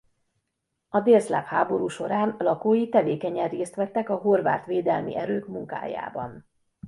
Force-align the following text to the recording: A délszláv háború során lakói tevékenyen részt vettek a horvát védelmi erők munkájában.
A 0.89 0.99
délszláv 1.01 1.45
háború 1.45 1.87
során 1.87 2.35
lakói 2.39 2.89
tevékenyen 2.89 3.49
részt 3.49 3.75
vettek 3.75 4.09
a 4.09 4.15
horvát 4.15 4.65
védelmi 4.65 5.15
erők 5.17 5.47
munkájában. 5.47 6.45